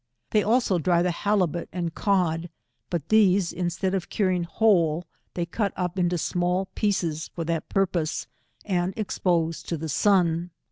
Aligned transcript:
They 0.31 0.41
also 0.41 0.79
dry 0.79 1.03
the 1.03 1.11
halibut 1.11 1.69
and 1.71 1.93
cod, 1.93 2.49
but 2.89 3.09
these 3.09 3.53
in* 3.53 3.69
stead 3.69 3.93
of 3.93 4.09
curing 4.09 4.45
whole, 4.45 5.05
they 5.35 5.45
cut 5.45 5.73
up 5.75 5.99
into 5.99 6.17
small 6.17 6.65
pieces 6.73 7.29
for 7.35 7.43
that 7.43 7.69
purpose, 7.69 8.25
and 8.65 8.95
expose 8.97 9.61
to 9.61 9.77
the 9.77 9.89
sun. 9.89 10.49